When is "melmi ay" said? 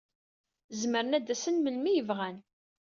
1.59-2.01